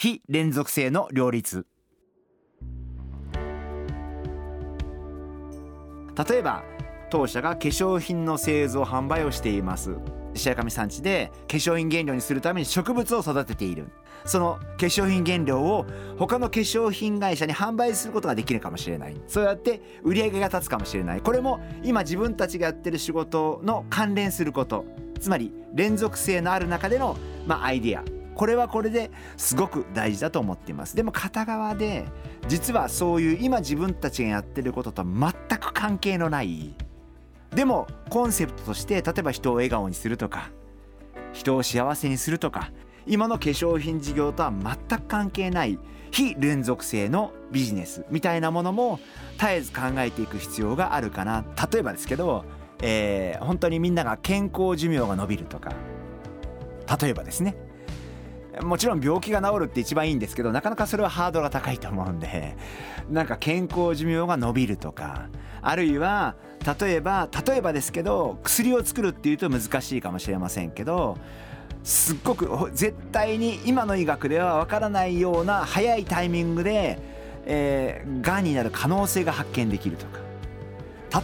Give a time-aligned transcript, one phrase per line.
[0.00, 1.66] 非連続性の両立。
[6.28, 6.62] 例えば
[7.10, 9.96] 当社が化粧品の製造販売をしています。
[10.34, 13.88] 白神山地で化粧品原料にするために植物を育てている。
[14.24, 15.84] その化粧品原料を
[16.16, 19.20] 他の化粧品会社に販売することができるかもしれない。
[19.26, 21.20] そうやって売り上げが立つかもしれない。
[21.20, 24.84] これも今自分たちがやってる仕事の関連すること。
[25.18, 27.16] つまり連続性のある中での、
[27.48, 28.17] まあ、アイディア。
[28.38, 30.94] これはこれですごく大事だと思っています。
[30.94, 32.06] でも片側で
[32.46, 36.72] 実はそういう今自分たちがやってることと全く関係のない。
[37.50, 40.52] でもコンセプトとして例えば人を笑顔にするとか
[41.32, 42.70] 人を幸せにするとか
[43.06, 45.76] 今の化粧品事業とは全く関係ない
[46.12, 49.00] 非連続性のビジネスみたいなものも
[49.32, 51.44] 絶えず考えていく必要があるかな。
[51.72, 52.44] 例えばですけど、
[52.82, 55.72] えー、本当にみんなが健康寿命が伸びるとか
[57.00, 57.56] 例えばですね。
[58.62, 62.56] もちろん病気が治るって一番いいんですけどなかなかそれはハードルが高いと思うんで
[63.10, 65.28] なんか健康寿命が伸びるとか
[65.60, 66.34] あるいは
[66.80, 71.18] 例えば例えばですけど薬を作るっていうと難しいかもしれませんけど
[71.84, 76.98] すっごく絶対に今の医学ではわからないような早いタイミングで、
[77.46, 80.27] えー、がんになる可能性が発見できるとか。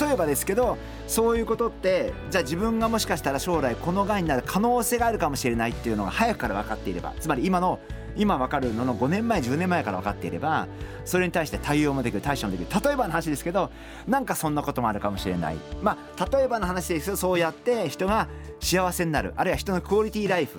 [0.00, 7.80] 例えばですけどそういうことってじゃあ自分がもしかしたら将来このがんになる可能性があるかもしれないっていうのが早くから分かっていればつまり今の
[8.16, 10.68] 今分かるのの5年前10年前から分かっていれば
[11.04, 12.80] それに対して対応もできる対処もできる。
[12.84, 13.70] 例えばの話ですけど
[14.06, 15.56] なんかそんなこともあるかもしれない。
[15.82, 17.16] まあ例えばの話ですよ。
[17.16, 18.28] そうやって人が
[18.60, 19.32] 幸せになる。
[19.36, 20.58] あるいは人のクオリティライフ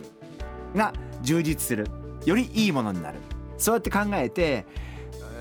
[0.76, 1.88] が充実する。
[2.26, 3.20] よりいいものになる。
[3.58, 4.66] そうやって考えて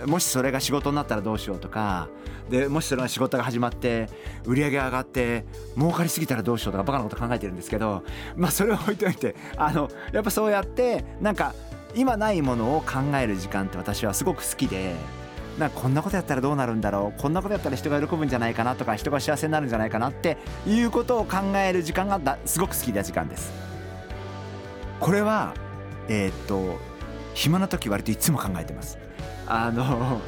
[0.06, 2.08] もしそれが仕事になったらどうしようとか
[2.50, 4.08] でもしそれが仕事が始まって
[4.44, 5.44] 売り上げ上がって
[5.76, 8.02] 儲かりすぎたらどうしようとかバカなこと考えてるんですけど
[8.36, 11.54] まあそれを置いといてあのやっぱそうやってなんか
[11.94, 14.94] 今ないものを考える時間って私はすごく好きで
[15.58, 23.52] なんかこんなことやったらどうなるんだろうこんなことやったら人が喜ぶんじゃないかなとか人が幸せになるんじゃないかなっていうことを考える時間がだすごく好きな時間です。
[24.98, 25.54] これは
[26.08, 26.78] えー、っと
[27.34, 28.98] 暇な時割といつも考えてます。
[29.54, 30.18] あの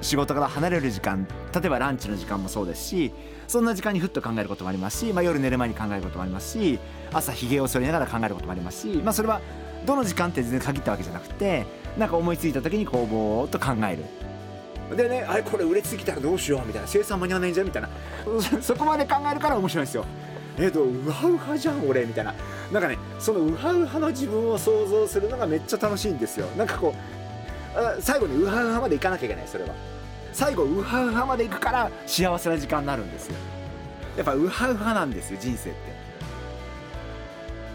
[0.00, 3.12] 仕事から離れる時間例えばランチの時間もそうですし
[3.46, 6.78] そんな時間にふっと考えることもありますし、まあ、夜寝る前に考えることもありますし
[7.12, 9.42] 朝ひげを剃りながら考えることもありますし、まあ、それは
[9.84, 11.66] どの時間って全然限ったわけじゃなくて
[11.98, 14.04] なんか思いついた時にこうぼーっと考える。
[14.96, 17.88] でねあれこれ売れすぎたらどうしようみたいな生産間に合わないんじゃんみたいな。
[18.60, 20.04] そこまで考えるから面白いんですよ。
[20.58, 22.34] えっ、とウハウハじゃん俺みたいな。
[22.72, 26.46] なんかねそのウハウハの自分を想像するのがめっちゃ楽しいんですよ。
[26.56, 27.21] なんかこう
[28.00, 29.74] 最後にウハウハまでいかなきゃいけないそれは。
[30.32, 33.36] 最後ウハウハまでいくから幸せな時間になるんですよ。
[34.16, 35.78] やっぱウハウハなんですよ人生って。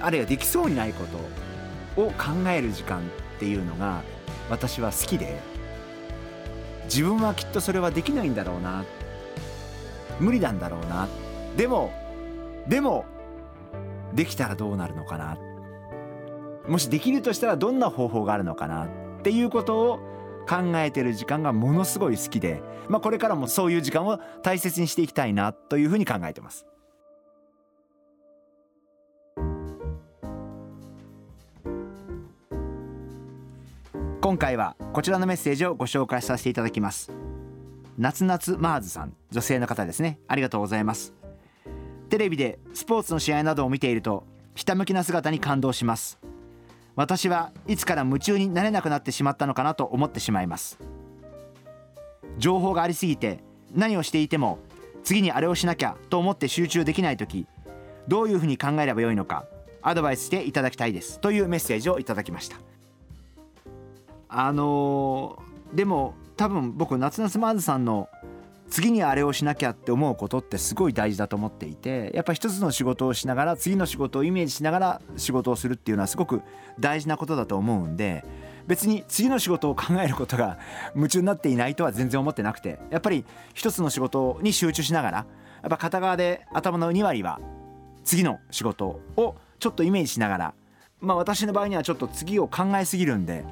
[0.02, 1.06] あるいはできそうにないこ
[1.96, 3.02] とを考える時間っ
[3.40, 4.02] ていうのが
[4.50, 5.40] 私は好きで
[6.86, 8.86] 自分はきっとそれはできないんだろうな。
[10.20, 11.08] 無理なんだろうな。
[11.56, 11.92] でも
[12.68, 13.06] でも
[14.14, 15.38] できたらどうなるのかな。
[16.68, 18.88] もしできるとしたらどんな方法があるのかな。
[19.28, 20.00] っていうことを
[20.48, 26.66] 考えてる時間がものすごい好きで、まあ、これからもそういう時間を大切にしていきたいなというふうに考えてます。
[34.22, 37.12] 今回はこちらのメッセージをご紹介させていただきます。
[37.98, 40.22] 夏夏マーズさん女性の方ですね。
[40.30, 41.14] ありがとうございます。
[42.08, 44.24] テレビでスポーツの試合などを見ていると
[44.56, 46.18] ひたむきな姿に感動します。
[46.98, 50.80] 私はいつから夢中になれなくなってしまったのかなと思ってしまいます。
[52.40, 53.40] 情報がありすぎて
[53.74, 54.58] 何をしていても
[55.04, 57.48] 次にあれをしなきゃと思って集中できない時
[58.08, 59.46] どういうふうに考えればよいのか
[59.84, 61.20] アドバイスしていただきたいです。
[61.20, 62.58] というメッセージをいただきました。
[64.28, 68.10] あのー、でも多分僕夏夏マーズさんの
[68.70, 76.42] 次にあれをしなきゃって思うことってすごい大事だと思っていてやっぱ一つの仕事をしながら次の仕事をイメージしながら仕事をするっていうのはすごく
[76.80, 78.26] 大事なことだと思うんで
[78.68, 80.60] 別に次の仕事を考えることが
[80.96, 83.24] 夢中になっていないとは全然思ってなくてやっぱり
[83.54, 85.26] 一つの仕事に集中しながらや
[85.68, 87.40] っぱ片側で頭の2割は
[88.04, 90.54] 次の仕事をちょっとイメージしながら
[91.00, 93.46] まあ私の場合にはちょっと次を考えすぎるんで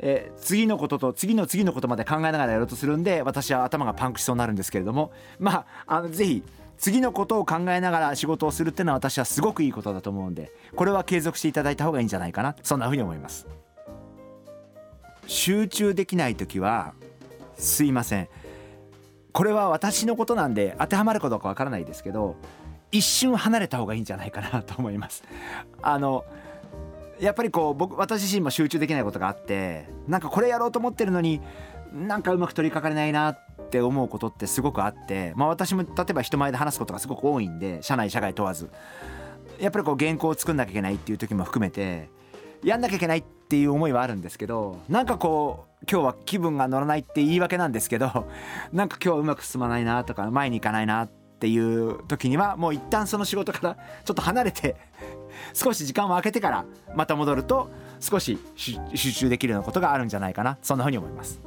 [0.00, 5.12] えー次のことと次の次のことまで考えながらやろうとするんで私は頭がパンクしそうになるんですけれども。
[5.38, 6.42] まああのぜひ
[6.78, 13.46] 次のことを考えながら仕事をするっていうのは私はすごくいいことだと思うんでこれは継続していただいた方がいいんじゃないかなそんなふうに思います。
[15.26, 16.94] 集中できない時は
[17.56, 18.28] すいません。
[19.32, 22.34] これは私のことなんで当てはまるかどうかわからないですけど
[22.90, 25.22] 一瞬離れた方がいいんじゃないかなと思います。
[25.82, 26.24] あの
[27.20, 31.40] やっぱりこう僕私自身も集中できないことがあってなんかこれやろうと思ってるのに
[31.92, 38.70] なんかうまく取り掛かれないなって思うことってすごくあってまあ私も例えば人前で話すことがすごく多いんで社内社外問わず。
[39.60, 42.08] やっぱりこう原稿を作んなきゃいけないっていう時も含めて
[42.64, 48.26] やんなきゃいけないっていう思いはあるんですけどなんかこう今日は気分が乗らないって言い訳なんですけど
[48.72, 54.76] なんか今日はうまく進まないなとか前に行かないなっていう時にはもう一旦その仕事からちょっと離れて
[55.52, 60.58] 少し時間を空けてからまた戻ると少し集中できるようなことがあるんじゃないかな。
[60.62, 61.40] そんなふうに思います。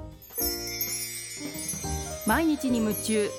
[2.25, 3.29] 毎日に夢中。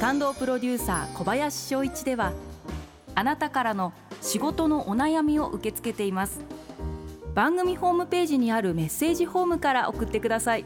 [0.00, 2.32] 感動プロデューサー小林翔一では
[3.14, 6.40] あなたからの仕事のお悩みを受け付けています。
[7.34, 10.64] 番組ホームページにあるメッセージフォームから送ってください。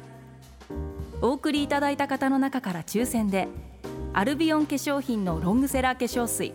[1.21, 3.49] お送りいただいた方の中から抽選で
[4.15, 6.55] アルビオン化粧品のロングセラー化粧水